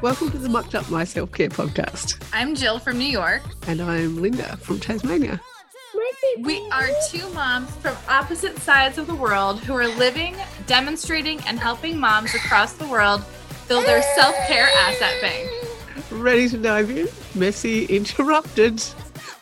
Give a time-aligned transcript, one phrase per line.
[0.00, 2.24] Welcome to the Mucked Up My Self Care podcast.
[2.32, 3.42] I'm Jill from New York.
[3.66, 5.40] And I'm Linda from Tasmania.
[6.38, 10.36] We are two moms from opposite sides of the world who are living,
[10.68, 13.24] demonstrating, and helping moms across the world
[13.66, 15.50] build their self care asset bank.
[16.12, 17.08] Ready to dive in?
[17.34, 18.80] Messy, interrupted,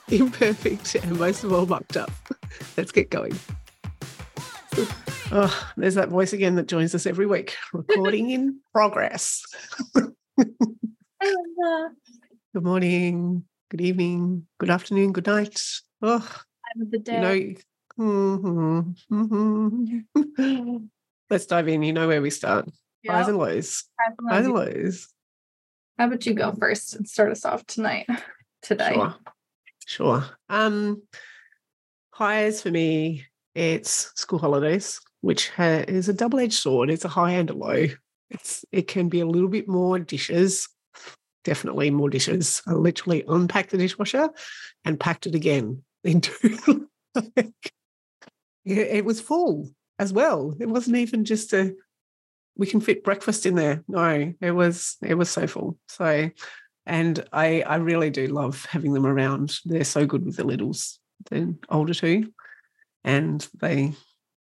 [0.09, 2.11] imperfect, and most of all, mucked up.
[2.79, 3.39] Let's get going.
[5.33, 7.57] Oh, there's that voice again that joins us every week.
[7.75, 9.43] Recording in progress.
[10.37, 11.87] good
[12.65, 15.61] morning, good evening, good afternoon, good night.
[16.03, 17.15] Oh, Time of the day.
[17.15, 17.57] you
[17.99, 20.89] know, mhm, mhm.
[21.31, 21.83] let's dive in.
[21.83, 22.69] You know where we start.
[23.09, 23.85] Highs and lows.
[24.29, 25.09] Highs and lows.
[25.99, 28.07] How about you go first and start us off tonight?
[28.63, 28.93] Today.
[28.95, 29.15] Sure.
[29.87, 30.25] Sure.
[30.49, 31.03] Um,
[32.11, 36.91] highs for me, it's school holidays, which ha- is a double-edged sword.
[36.91, 37.87] It's a high and a low.
[38.31, 40.69] It's it can be a little bit more dishes,
[41.45, 42.63] definitely more dishes.
[42.67, 44.31] I literally unpacked the dishwasher
[44.85, 46.33] and packed it again into
[47.37, 47.73] like,
[48.65, 50.55] it was full as well.
[50.61, 51.75] It wasn't even just a
[52.57, 53.85] we can fit breakfast in there.
[53.87, 55.79] No, it was it was so full.
[55.89, 56.31] So
[56.87, 59.59] and I I really do love having them around.
[59.65, 60.99] They're so good with the littles,
[61.31, 62.33] the older two,
[63.05, 63.93] and they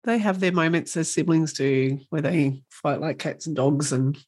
[0.08, 4.18] they have their moments as siblings do, where they fight like cats and dogs, and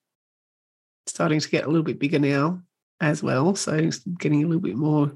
[1.07, 2.61] starting to get a little bit bigger now
[3.01, 3.55] as well.
[3.55, 5.13] So getting a little bit more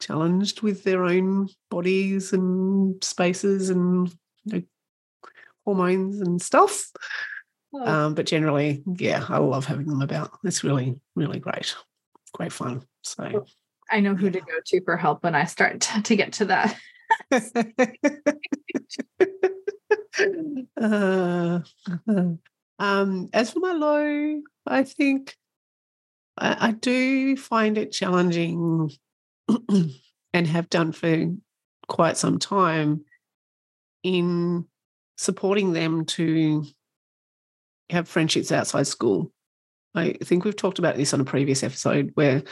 [0.00, 4.08] challenged with their own bodies and spaces and
[4.44, 4.62] you know,
[5.64, 6.92] hormones and stuff.
[7.74, 10.30] Oh, Um, but generally, yeah, I love having them about.
[10.44, 11.74] It's really, really great.
[12.34, 12.82] Great fun.
[13.02, 13.46] So
[13.90, 16.78] I know who to go to for help when I start to get to that.
[22.78, 25.36] um, as for my low, I think
[26.36, 28.90] I, I do find it challenging
[30.32, 31.34] and have done for
[31.88, 33.04] quite some time
[34.02, 34.66] in
[35.16, 36.64] supporting them to
[37.90, 39.32] have friendships outside school.
[39.94, 42.42] I think we've talked about this on a previous episode where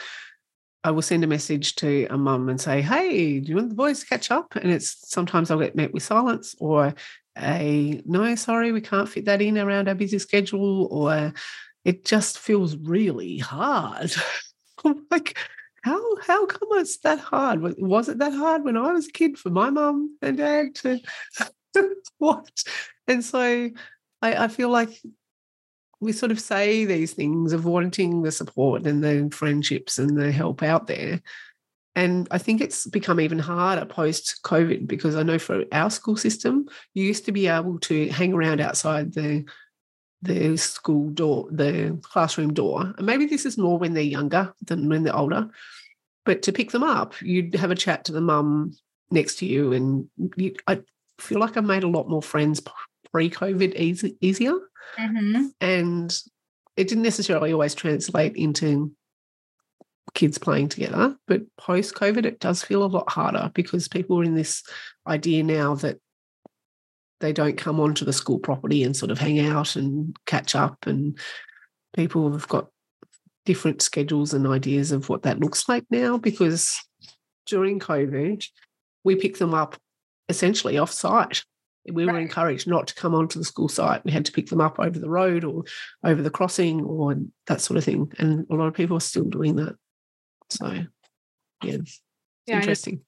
[0.83, 3.75] I will send a message to a mum and say, Hey, do you want the
[3.75, 4.56] boys to catch up?
[4.56, 6.95] And it's sometimes I'll get met with silence or
[7.37, 11.33] a no, sorry, we can't fit that in around our busy schedule, or
[11.85, 14.13] it just feels really hard.
[15.11, 15.37] Like,
[15.83, 17.61] how how come it's that hard?
[17.79, 21.01] Was- it that hard when I was a kid for my mum and dad to
[22.19, 22.63] what?
[23.09, 23.71] And so
[24.23, 25.01] I, I feel like
[26.01, 30.31] we sort of say these things of wanting the support and the friendships and the
[30.31, 31.21] help out there.
[31.97, 36.17] And I think it's become even harder post COVID because I know for our school
[36.17, 39.45] system, you used to be able to hang around outside the
[40.23, 42.95] the school door, the classroom door.
[42.97, 45.49] And maybe this is more when they're younger than when they're older.
[46.25, 48.77] But to pick them up, you'd have a chat to the mum
[49.11, 49.73] next to you.
[49.73, 50.81] And you, I
[51.19, 52.61] feel like I've made a lot more friends
[53.11, 54.55] pre COVID easy, easier
[54.99, 55.51] Mhm.
[55.61, 56.23] and
[56.77, 58.93] it didn't necessarily always translate into
[60.15, 64.25] kids playing together but post covid it does feel a lot harder because people are
[64.25, 64.62] in this
[65.06, 65.99] idea now that
[67.21, 70.87] they don't come onto the school property and sort of hang out and catch up
[70.87, 71.19] and
[71.95, 72.69] people have got
[73.45, 76.77] different schedules and ideas of what that looks like now because
[77.47, 78.47] during covid
[79.05, 79.77] we picked them up
[80.28, 81.43] essentially off site
[81.93, 82.22] we were Right.
[82.22, 84.05] encouraged not to come onto the school site.
[84.05, 85.65] We had to pick them up over the road or
[86.05, 87.15] over the crossing or
[87.47, 88.12] that sort of thing.
[88.19, 89.77] And a lot of people are still doing that.
[90.51, 90.67] So,
[91.62, 91.77] yeah,
[92.47, 93.01] Yeah, interesting.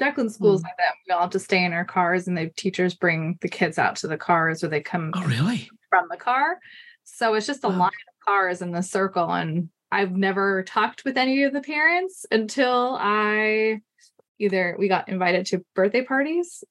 [0.00, 0.64] Declan schools Mm.
[0.64, 0.94] like that.
[1.06, 3.96] We all have to stay in our cars, and the teachers bring the kids out
[3.96, 5.68] to the cars, or they come Oh, really?
[5.90, 6.58] from the car.
[7.04, 7.78] So it's just a Wow.
[7.78, 9.30] line of cars in the circle.
[9.32, 13.80] And I've never talked with any of the parents until I
[14.38, 16.62] either we got invited to birthday parties.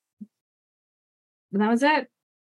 [1.51, 2.09] And that was it.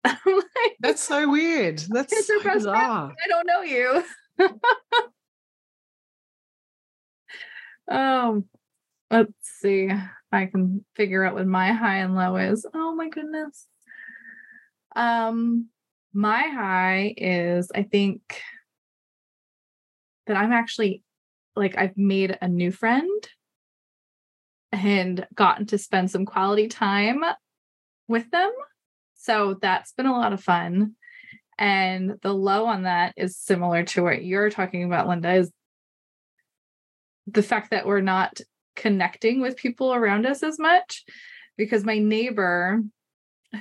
[0.26, 1.78] Like, That's so weird.
[1.88, 2.58] That's so best friends.
[2.64, 3.14] bizarre.
[3.24, 4.04] I don't know you.
[7.90, 8.44] um,
[9.10, 9.90] let's see.
[10.32, 12.64] I can figure out what my high and low is.
[12.72, 13.66] Oh my goodness.
[14.94, 15.68] Um,
[16.12, 18.20] my high is I think
[20.26, 21.02] that I'm actually
[21.56, 23.28] like I've made a new friend
[24.72, 27.24] and gotten to spend some quality time
[28.08, 28.50] with them.
[29.16, 30.94] So that's been a lot of fun.
[31.58, 35.52] And the low on that is similar to what you're talking about, Linda, is
[37.32, 38.40] the fact that we're not
[38.76, 41.04] connecting with people around us as much.
[41.56, 42.82] Because my neighbor,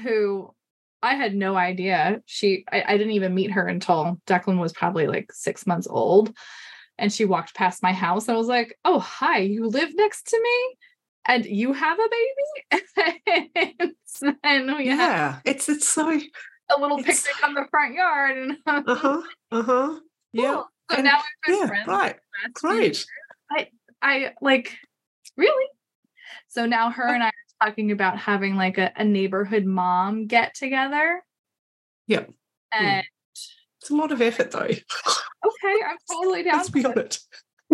[0.03, 0.53] who
[1.01, 2.21] I had no idea.
[2.25, 6.33] She, I, I didn't even meet her until Declan was probably like six months old.
[6.97, 10.27] And she walked past my house and I was like, oh, hi, you live next
[10.27, 10.77] to me?
[11.25, 12.09] And you have a
[12.71, 12.83] baby?
[14.43, 18.37] and we yeah, it's it's so a little picnic on the front yard.
[18.37, 19.21] And uh-huh.
[19.51, 19.99] Uh-huh.
[20.33, 20.53] Yeah.
[20.53, 20.67] Cool.
[20.91, 21.87] So And- now we've been Yeah, friends.
[21.87, 22.19] right.
[22.63, 22.99] the
[23.51, 23.67] last few years.
[23.69, 23.69] Great.
[24.01, 24.77] I like
[25.37, 25.65] really.
[26.47, 30.53] So now her and I are talking about having like a, a neighborhood mom get
[30.55, 31.23] together.
[32.07, 32.31] Yep.
[32.71, 33.03] And
[33.81, 34.59] It's a lot of effort though.
[34.59, 34.75] okay,
[35.85, 36.95] I'm totally down Let's be for it.
[36.97, 37.27] honest.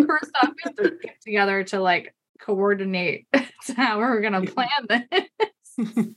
[0.08, 3.28] First off, we have to get together to like coordinate
[3.78, 4.52] how we're gonna Yeah.
[4.52, 5.30] plan this.
[5.78, 6.16] and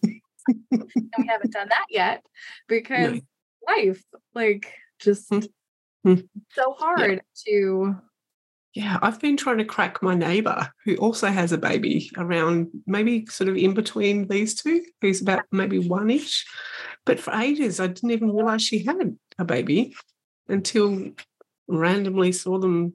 [1.18, 2.22] we haven't done that yet
[2.68, 3.20] because No.
[3.66, 4.02] life,
[4.34, 5.48] like just Mm.
[6.06, 6.28] Mm.
[6.52, 7.96] so hard to
[8.74, 13.26] Yeah, I've been trying to crack my neighbor who also has a baby around maybe
[13.26, 16.46] sort of in between these two, who's about maybe one ish.
[17.06, 19.96] But for ages, I didn't even realize she had a baby
[20.48, 21.12] until
[21.66, 22.94] randomly saw them.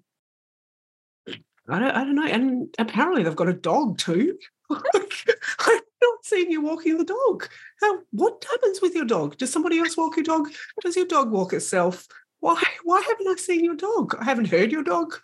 [1.68, 2.28] I don't, I don't know.
[2.28, 4.38] And apparently they've got a dog too.
[4.72, 7.50] I've not seen you walking the dog.
[7.82, 9.38] How, what happens with your dog?
[9.38, 10.50] Does somebody else walk your dog?
[10.82, 12.08] Does your dog walk itself?
[12.42, 14.16] Why, why haven't I seen your dog?
[14.20, 15.16] I haven't heard your dog.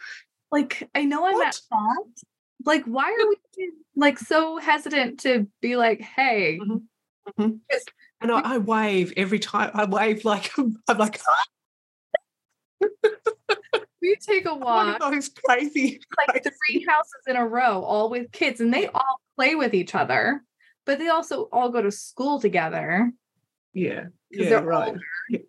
[0.52, 1.48] Like I know I'm What?
[1.48, 2.08] at fault.
[2.66, 3.38] Like, why are we
[3.96, 6.84] like so hesitant to be like, hey, Mhm.
[7.38, 7.60] Mhm.
[8.22, 9.72] And I, I wave every time.
[9.74, 10.52] I wave like
[10.88, 11.22] I'm like
[14.02, 16.00] we take a one walk of those crazy.
[16.18, 19.96] like three houses in a row, all with kids, and they all play with each
[19.96, 20.44] other,
[20.86, 23.12] but they also all go to school together.
[23.74, 24.88] Yeah, yeah, they're right.
[24.88, 25.46] older.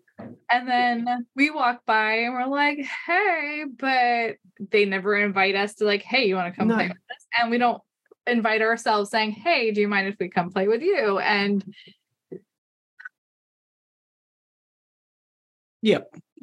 [0.50, 4.36] And then we walk by and we're like, hey, but
[4.70, 6.76] they never invite us to like, hey, you want to come No.
[6.76, 7.26] play with us?
[7.38, 7.80] And we don't
[8.26, 11.18] invite ourselves saying, hey, do you mind if we come play with you?
[11.18, 11.64] And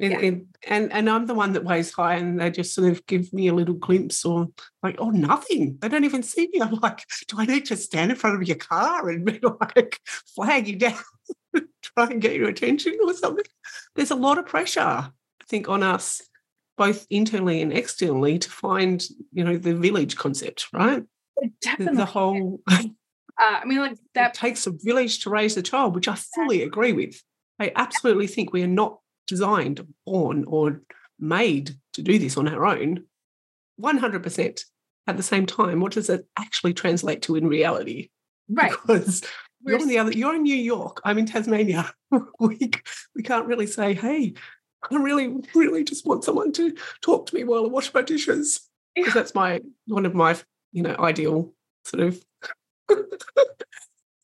[0.00, 0.18] And, Yeah.
[0.20, 3.32] and and and I'm the one that weighs high, and they just sort of give
[3.32, 4.48] me a little glimpse, or
[4.82, 5.78] like, oh, nothing.
[5.80, 6.60] They don't even see me.
[6.62, 9.26] I'm like, do I need to stand in front of your car and
[9.76, 10.98] like flag you down,
[11.82, 13.44] try and get your attention or something?
[13.98, 15.10] There's a lot of pressure, I
[15.48, 16.22] think, on us,
[16.76, 21.02] both internally and externally, to find you know the village concept, right?
[21.36, 22.80] The, definitely, the whole uh,
[23.38, 26.92] I mean, like that takes a village to raise a child, which I fully agree
[26.92, 27.20] with.
[27.58, 30.82] I absolutely think we are not designed, born, or
[31.18, 33.04] made to do this on our own.
[33.80, 34.60] 100%.
[35.08, 38.10] At the same time, what does it actually translate to in reality?
[38.48, 38.72] right.
[38.86, 39.24] Because
[39.62, 41.92] We're you're in the other, you're in New York, I'm in Tasmania.
[42.40, 42.70] we,
[43.14, 44.34] we can't really say, hey,
[44.90, 48.60] I really, really just want someone to talk to me while I wash my dishes.
[48.94, 50.36] Because that's my one of my,
[50.72, 51.52] you know, ideal
[51.84, 52.24] sort of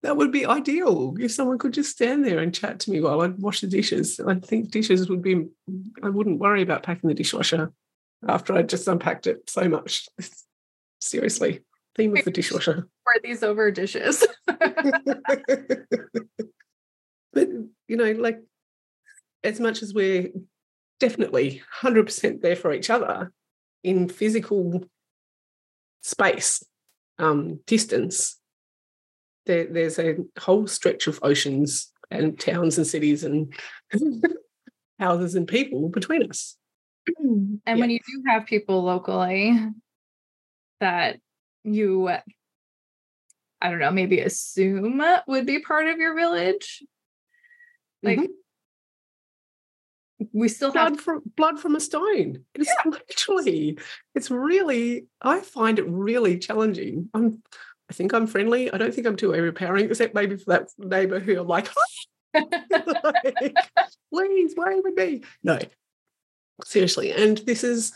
[0.03, 3.21] that would be ideal if someone could just stand there and chat to me while
[3.21, 4.21] I wash the dishes.
[4.21, 5.47] I think dishes would be
[6.03, 7.73] I wouldn't worry about packing the dishwasher
[8.27, 10.09] after I just unpacked it so much.
[11.01, 11.61] Seriously.
[11.97, 12.89] Theme of the dishwasher.
[13.15, 14.27] Pour these over dishes.
[14.47, 15.87] but
[17.89, 18.41] you know, like
[19.43, 20.29] as much as we're
[21.01, 23.33] definitely 100% there for each other
[23.83, 24.85] in physical
[26.03, 26.63] space,
[27.19, 28.39] um, distance,
[29.47, 33.53] there, there's a whole stretch of oceans and towns and cities and
[34.99, 36.57] houses and people between us.
[37.19, 37.75] and Yeah.
[37.77, 39.59] when you do have people locally
[40.81, 41.19] that
[41.65, 42.11] you
[43.65, 46.83] I don't know, maybe assume would be part of your village,
[48.03, 48.29] like Mhm.
[50.35, 52.45] we still have blood from blood from a stone.
[52.55, 53.79] It's literally,
[54.15, 57.09] it's really, I find it really challenging.
[57.15, 57.43] I'm
[57.89, 58.71] I think I'm friendly.
[58.71, 61.69] I don't think I'm too overpowering, except maybe for that neighbor who I'm like,
[62.35, 63.55] like,
[64.13, 65.23] please wave at me.
[65.43, 65.59] No,
[66.65, 67.13] seriously.
[67.13, 67.93] And this is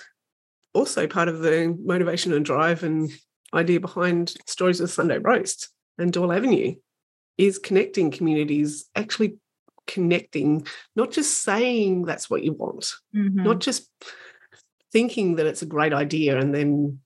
[0.73, 3.11] also part of the motivation and drive and
[3.55, 6.75] idea behind Stories of Sunday Roast and Doyle Avenue
[7.37, 9.39] is connecting communities, actually
[9.87, 13.45] connecting, not just saying that's what you want, Mhm.
[13.45, 13.89] not just
[14.93, 17.01] thinking that it's a great idea and then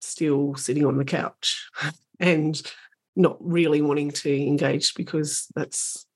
[0.00, 1.68] still sitting on the couch
[2.20, 2.60] and
[3.16, 6.06] not really wanting to engage because that's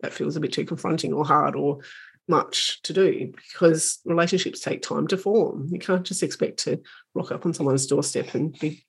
[0.00, 1.78] that feels a bit too confronting or hard or
[2.28, 5.68] much to do because relationships take time to form.
[5.70, 6.80] You can't just expect to
[7.14, 8.84] rock up on someone's doorstep and be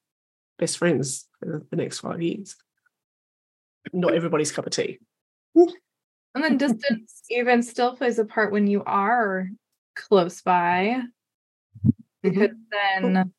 [0.58, 2.56] best friends for the next five years.
[3.92, 5.00] Not everybody's cup of tea.
[5.56, 9.50] and then distance even still plays a part when you are
[9.96, 11.02] close by
[12.24, 13.14] because mm-hmm.
[13.14, 13.34] then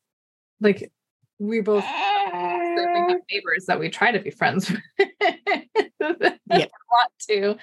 [0.61, 0.91] like
[1.39, 5.09] we both certainly have neighbors that we try to be friends with.
[5.99, 6.35] Yeah.
[6.49, 7.57] Want want to.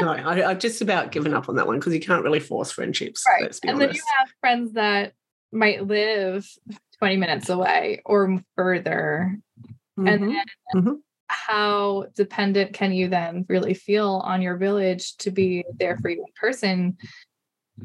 [0.00, 2.72] no, I, I've just about given up on that one because you can't really force
[2.72, 3.24] friendships.
[3.28, 3.42] right.
[3.42, 3.92] Let's be And honest.
[3.92, 5.12] then you have friends that
[5.52, 6.48] might live
[7.00, 9.38] 20 minutes away or further.
[9.96, 10.28] And Mhm.
[10.28, 11.02] then Mhm.
[11.28, 16.18] how dependent can you then really feel on your village to be there for you
[16.26, 16.98] in person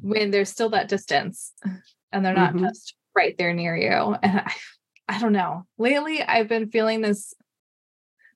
[0.02, 1.54] when there's still that distance
[2.12, 2.60] and they're not Mhm.
[2.60, 4.16] just right there near you?
[4.24, 4.54] And I,
[5.08, 5.66] I don't know.
[5.78, 7.34] Lately, I've been feeling this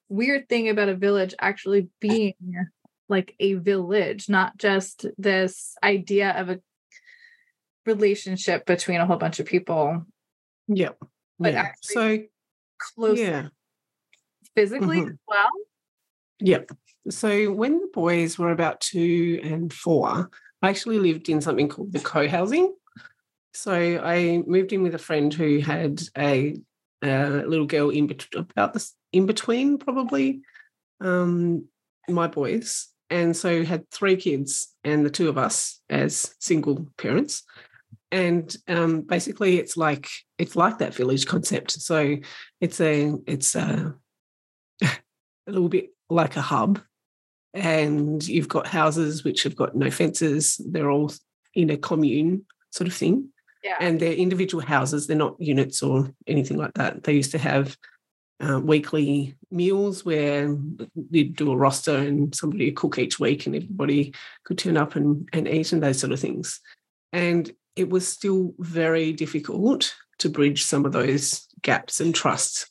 [0.07, 2.36] weird thing about a village actually being
[3.09, 6.62] like a village, not just this idea of a
[7.86, 10.05] relationship between a whole bunch of people
[10.69, 10.97] Yep.
[11.39, 11.61] But yeah.
[11.61, 12.23] actually- So
[12.95, 13.49] close yeah.
[14.55, 15.09] physically Mhm.
[15.11, 15.49] as well.
[16.39, 16.71] Yep.
[17.09, 20.29] So when the boys were about two and four,
[20.61, 22.73] I actually lived in something called the co-housing.
[23.53, 26.55] So I moved in with a friend who had a,
[27.03, 30.41] a little girl in between, about this in between probably
[31.01, 31.65] um,
[32.07, 37.43] my boys, and so had three kids and the two of us as single parents.
[38.12, 41.72] And um, basically, it's like it's like that village concept.
[41.72, 42.18] So
[42.60, 43.96] it's a it's a
[44.82, 44.89] a
[45.48, 46.82] little bit like a hub
[47.54, 50.60] and you've got houses which have got no fences.
[50.63, 51.12] They're all
[51.54, 53.30] in a commune sort of thing.
[53.63, 53.75] Yeah.
[53.82, 55.06] and they're individual houses.
[55.06, 57.04] They're not units or anything like that.
[57.04, 57.75] They used to have
[58.39, 60.56] uh, weekly meals where
[61.12, 64.13] you'd do a roster and somebody would cook each week and everybody
[64.46, 66.62] could turn up and, and eat and those sort of things.
[67.12, 72.69] And it was still very difficult to bridge some of those gaps and trusts,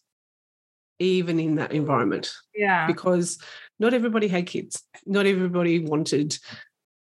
[0.98, 2.86] even in that environment yeah.
[2.86, 3.38] because
[3.78, 4.82] not everybody had kids.
[5.06, 6.36] Not everybody wanted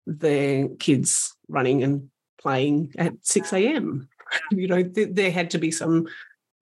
[0.06, 4.08] their kids running and playing at 6 a.m.
[4.50, 6.06] You know, th- there had to be some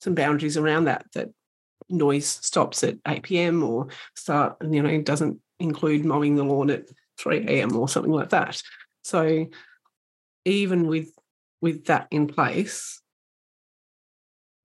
[0.01, 1.29] some boundaries around that, that
[1.89, 3.63] noise stops at 8 p.m.
[3.63, 7.77] or start, you know, doesn't include mowing the lawn at 3 a.m.
[7.77, 8.61] or something like that.
[9.05, 9.47] So
[10.45, 11.13] even with
[11.61, 13.01] with that in place,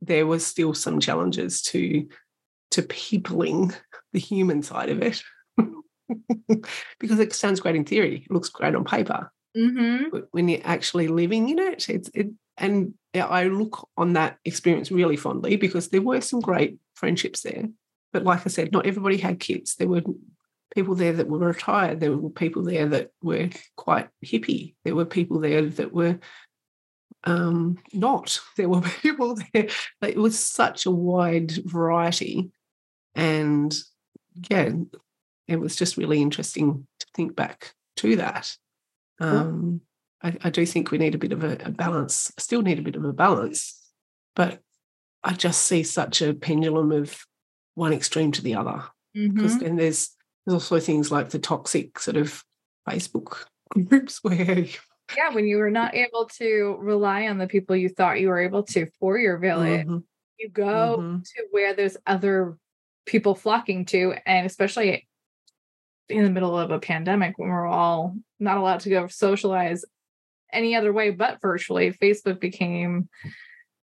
[0.01, 2.07] there was still some challenges to
[2.71, 3.73] to peopling
[4.13, 5.21] the human side of it.
[6.99, 10.09] because it sounds great in theory, it looks great on paper, Mm-hmm.
[10.11, 12.27] but when you're actually living in it, it's it.
[12.57, 17.69] And I look on that experience really fondly because there were some great friendships there.
[18.11, 19.75] But like I said, not everybody had kids.
[19.75, 20.03] There were
[20.73, 21.99] people there that were retired.
[22.01, 24.75] There were people there that were quite hippie.
[24.83, 26.19] There were people there that were
[27.25, 28.39] um, not.
[28.57, 29.67] There were people there.
[30.01, 32.51] It was such a wide variety,
[33.15, 33.75] and
[34.49, 34.69] yeah,
[35.47, 38.55] it was just really interesting to think back to that.
[39.19, 39.81] Um,
[40.21, 42.31] I, I do think we need a bit of a, a balance.
[42.37, 43.81] Still need a bit of a balance,
[44.35, 44.59] but
[45.23, 47.17] I just see such a pendulum of
[47.75, 48.83] one extreme to the other.
[49.13, 49.63] Because Mm-hmm.
[49.63, 50.09] then there's
[50.45, 52.43] there's also things like the toxic sort of
[52.87, 53.45] Facebook
[53.87, 54.65] groups where
[55.15, 58.39] Yeah, when you were not able to rely on the people you thought you were
[58.39, 60.03] able to for your village, Mhm,
[60.39, 61.23] you go mhm.
[61.35, 62.57] to where there's other
[63.05, 65.07] people flocking to, and especially
[66.09, 69.83] in the middle of a pandemic when we're all not allowed to go socialize
[70.53, 73.09] any other way but virtually, Facebook became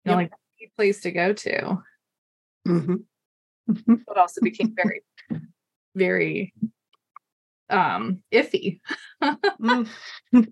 [0.05, 0.17] you know, Yep.
[0.17, 1.77] like the place to go to,
[2.67, 3.05] Mhm.
[3.67, 4.05] Mhm.
[4.07, 5.03] but also became very,
[5.95, 6.53] very
[7.69, 8.79] um iffy.
[9.21, 9.87] Mm.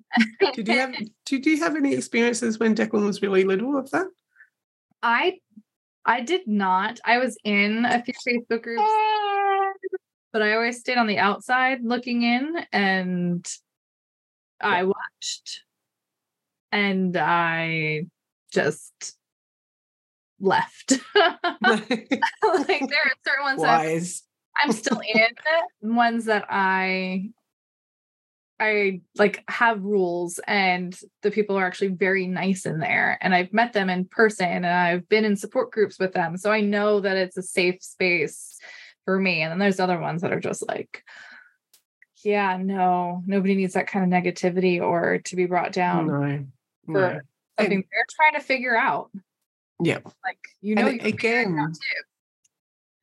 [0.54, 0.96] Did you have
[1.26, 4.08] did you have any experiences when Declan was really little of that?
[5.02, 5.40] I
[6.06, 7.00] I did not.
[7.06, 8.84] I was in a few Facebook groups,
[10.32, 13.46] but I always stayed on the outside looking in and
[14.62, 15.64] I watched
[16.72, 18.06] and I
[18.52, 19.18] just
[20.40, 20.94] left.
[21.16, 24.24] like there are certain ones Wise.
[24.62, 27.32] I'm still in, ones that I
[28.60, 33.52] I like have rules and the people are actually very nice in there and I've
[33.52, 37.02] met them in person and I've been in support groups with them so I know
[37.02, 38.58] that it's a safe space
[39.04, 41.04] for me and then there's other ones that are just like
[42.24, 46.46] yeah no nobody needs that kind of negativity or to be brought down No.
[46.86, 47.20] for no.
[47.60, 49.12] something they're trying to figure out
[49.84, 50.00] Yeah.
[50.24, 52.04] like you know you're figuring it out again, too.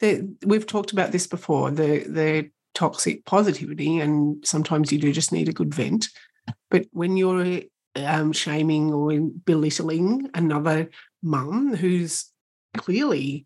[0.02, 5.32] The, we've talked about this before the the toxic positivity and sometimes you do just
[5.32, 6.09] need a good vent
[6.71, 7.61] but when you're
[7.97, 9.12] um, shaming or
[9.44, 10.90] belittling another
[11.23, 12.30] mum who's
[12.76, 13.44] clearly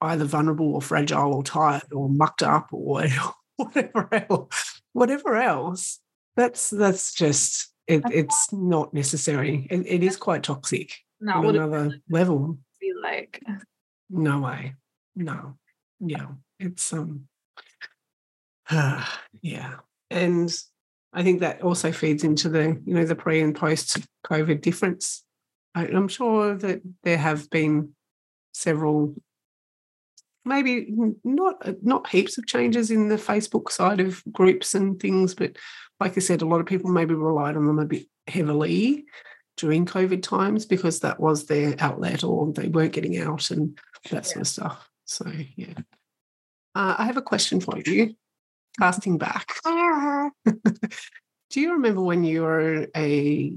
[0.00, 3.04] either vulnerable or fragile or tired or mucked up or
[3.56, 6.00] whatever else whatever else
[6.36, 11.96] that's that's just it, it's not necessary it, it is quite toxic not on another
[12.10, 13.40] level be like
[14.10, 14.74] no way.
[15.16, 15.56] No.
[16.00, 16.26] Yeah.
[16.58, 17.28] It's um
[18.70, 19.04] uh,
[19.42, 19.76] yeah.
[20.10, 20.54] And
[21.12, 25.24] I think that also feeds into the, you know, the pre and post COVID difference.
[25.74, 27.94] I, I'm sure that there have been
[28.52, 29.14] several
[30.44, 35.56] maybe not not heaps of changes in the Facebook side of groups and things, but
[36.00, 39.04] like I said, a lot of people maybe relied on them a bit heavily
[39.56, 43.78] during COVID times because that was their outlet or they weren't getting out and
[44.10, 44.90] that sort of stuff.
[45.04, 45.74] So yeah.
[46.74, 48.14] Uh, I have a question for you.
[48.78, 49.48] Casting back.
[49.64, 53.54] Do you remember when you were a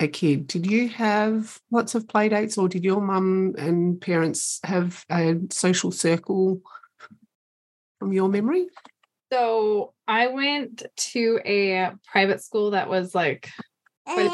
[0.00, 4.60] a kid, did you have lots of play dates or did your mum and parents
[4.64, 6.60] have a social circle
[7.98, 8.68] from your memory?
[9.32, 13.50] So I went to a private school that was like,
[14.06, 14.30] and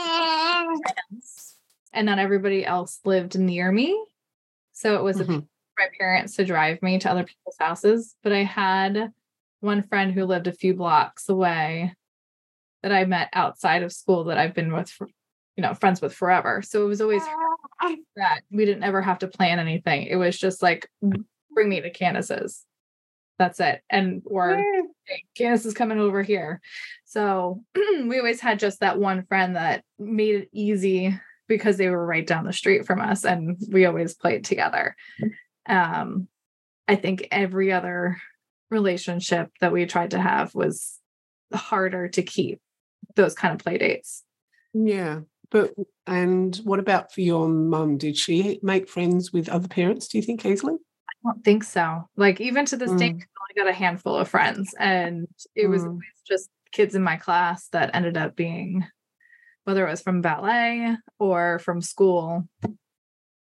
[1.95, 4.05] not everybody else lived near me.
[4.73, 5.41] So it was mm-hmm.
[5.79, 8.15] My parents to drive me to other people's houses.
[8.23, 9.13] But I had
[9.61, 11.95] one friend who lived a few blocks away
[12.83, 15.09] that I met outside of school that I've been with for
[15.57, 16.63] you know friends with forever.
[16.63, 17.95] So it was always ah.
[18.17, 20.07] that we didn't ever have to plan anything.
[20.07, 20.89] It was just like
[21.51, 22.65] bring me to candace's.
[23.39, 23.83] That's it.
[23.91, 26.61] And or hey, candace is coming over here.
[27.05, 32.07] So we always had just that one friend that made it easy because they were
[32.07, 34.97] right down the street from us and we always played together
[35.69, 36.29] um
[36.89, 38.17] i think every other
[38.71, 40.99] relationship that we tried to have was
[41.53, 42.61] harder to keep
[43.17, 44.25] those kind of play dates
[44.73, 45.73] yeah but
[46.07, 47.97] and what about for your mum?
[47.97, 50.09] Did she make friends with other parents?
[50.09, 50.75] Do you think easily?
[50.75, 52.09] I don't think so.
[52.17, 52.99] Like even to this mm.
[52.99, 55.99] day, I only got a handful of friends, and it was mm.
[56.27, 58.85] just kids in my class that ended up being,
[59.63, 62.49] whether it was from ballet or from school.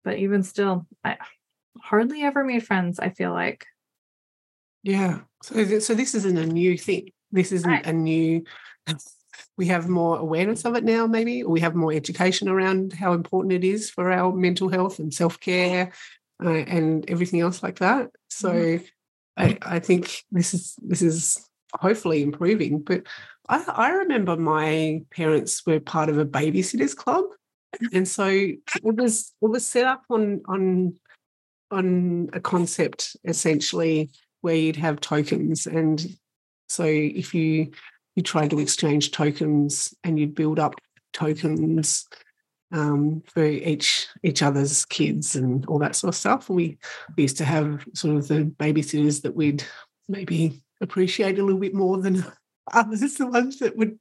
[0.04, 1.18] But even still, I
[1.80, 3.00] hardly ever made friends.
[3.00, 3.66] I feel like.
[4.84, 5.20] Yeah.
[5.44, 7.12] So, so this isn't a new thing.
[7.32, 7.86] This isn't right.
[7.86, 8.44] a new
[9.58, 13.14] we have more awareness of it now, maybe, or we have more education around how
[13.14, 15.92] important it is for our mental health and self care
[16.44, 18.10] uh, and everything else like that.
[18.30, 18.86] So mm-hmm.
[19.38, 22.80] I, I think this is this is hopefully improving.
[22.80, 23.04] But
[23.50, 27.26] I, I remember my parents were part of a babysitters club,
[27.94, 30.96] and so it was it was set up on on
[31.72, 34.10] on a concept essentially
[34.42, 36.06] where you'd have tokens and
[36.68, 37.72] so if you
[38.16, 40.76] you tried to exchange tokens and you'd build up
[41.14, 42.08] tokens
[42.72, 46.50] um, for each each other's kids and all that sort of stuff.
[46.50, 46.78] And we,
[47.16, 49.64] we used to have sort of the babysitters that we'd
[50.08, 52.26] maybe appreciate a little bit more than
[52.74, 54.00] others, the ones that would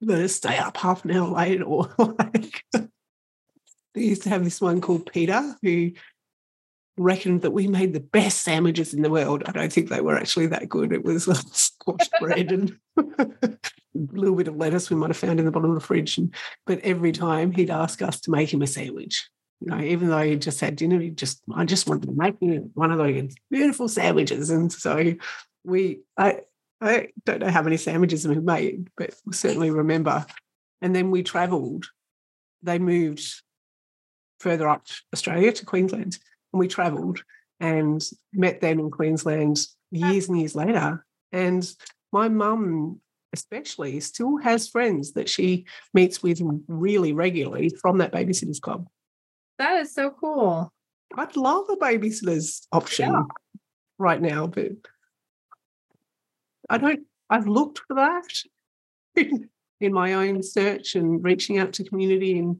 [0.00, 4.60] let us stay up half an hour late or like they used to have this
[4.60, 5.92] one called Peter who
[6.96, 9.42] reckoned that we made the best sandwiches in the world.
[9.46, 10.92] I don't think they were actually that good.
[10.92, 13.58] It was like squash bread and a
[13.94, 16.18] little bit of lettuce we might have found in the bottom of the fridge.
[16.18, 16.34] And,
[16.66, 19.28] but every time he'd ask us to make him a sandwich.
[19.60, 22.38] You know, even though he just had dinner, he just I just wanted to make
[22.40, 24.50] him one of those beautiful sandwiches.
[24.50, 25.14] And so
[25.64, 26.40] we I
[26.80, 30.26] I don't know how many sandwiches we made, but we certainly remember.
[30.82, 31.86] And then we travelled.
[32.62, 33.24] They moved
[34.40, 36.18] further up Australia to Queensland
[36.54, 37.20] and we travelled
[37.58, 38.00] and
[38.32, 39.58] met them in Queensland
[39.90, 41.04] years and years later.
[41.32, 41.68] And
[42.12, 43.00] my mum,
[43.32, 48.86] especially, still has friends that she meets with really regularly from that babysitters club.
[49.58, 50.72] That is so cool.
[51.16, 53.22] I'd love a babysitters option yeah.
[53.98, 54.70] right now, but
[56.70, 57.00] I don't.
[57.28, 58.28] I've looked for that
[59.16, 59.48] in,
[59.80, 62.58] in my own search and reaching out to community, and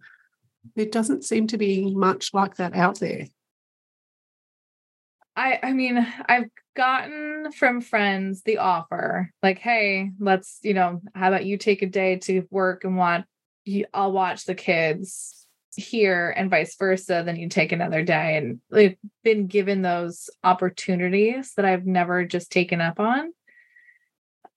[0.75, 3.27] there doesn't seem to be much like that out there.
[5.37, 11.29] I I mean, I've gotten from friends the offer like, hey, let's, you know, how
[11.29, 13.25] about you take a day to work and watch
[13.93, 18.37] I'll watch the kids here and vice versa, then you take another day.
[18.37, 23.33] And they've been given those opportunities that I've never just taken up on.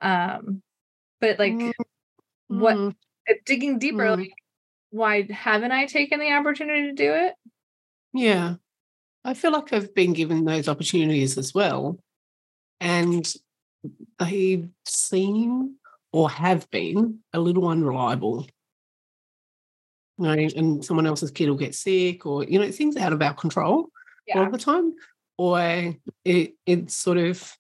[0.02, 0.62] Um,
[1.20, 2.60] but like mm-hmm.
[2.60, 4.22] what uh, digging deeper, mm-hmm.
[4.22, 4.34] like
[4.90, 7.34] why haven't I taken the opportunity to do it?
[8.14, 8.56] Yeah.
[9.28, 12.00] I feel like I've been given those opportunities as well.
[12.80, 13.32] And
[14.20, 15.76] they seem
[16.14, 18.48] or have been a little unreliable.
[20.18, 23.22] You know, and someone else's kid will get sick or, you know, things out of
[23.22, 23.90] our control
[24.26, 24.40] yeah.
[24.40, 24.94] all the time.
[25.38, 25.60] Or
[26.24, 27.54] it it sort of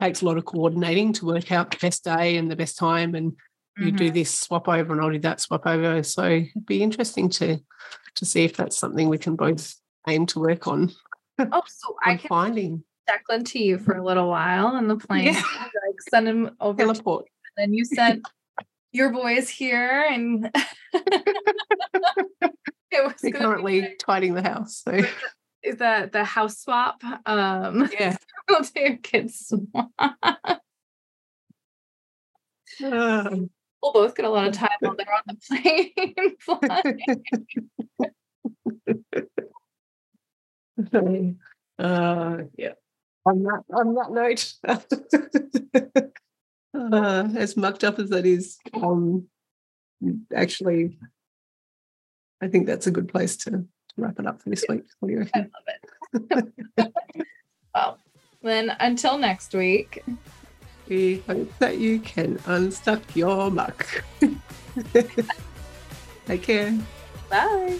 [0.00, 3.16] takes a lot of coordinating to work out the best day and the best time
[3.16, 3.32] and
[3.76, 3.96] you mm-hmm.
[3.96, 6.04] do this swap over and I'll do that swap over.
[6.04, 7.58] So it'd be interesting to
[8.14, 9.74] to see if that's something we can both
[10.08, 10.92] aim to work on.
[11.38, 15.34] Oh, so I can finding Declan to you for a little while and the plane.
[15.34, 15.42] Yeah.
[15.86, 16.78] Like send him over.
[16.78, 17.26] to- Teleport.
[17.56, 18.26] and then you sent
[18.92, 20.50] your boys here, and
[20.94, 21.24] it
[22.92, 24.82] was They're currently tidying the house.
[24.84, 25.08] So the,
[25.72, 27.02] the the house swap.
[27.26, 28.16] Um, yeah.
[28.48, 29.90] we'll do a kids swap.
[32.82, 33.50] Um,
[33.82, 36.36] We'll both get a lot of time while they're on the plane.
[36.40, 37.00] flying.
[41.78, 42.72] uh, yeah.
[43.26, 44.52] On that on that note,
[46.74, 49.26] uh, as mucked up as that is, um,
[50.34, 50.98] actually,
[52.42, 54.82] I think that's a good place to, to wrap it up for this week.
[55.00, 55.48] What do you I love
[56.76, 56.92] it.
[57.74, 57.98] well,
[58.42, 60.04] then until next week.
[60.88, 64.04] We hope that you can unstuck your muck.
[66.26, 66.78] Take care.
[67.30, 67.78] Bye.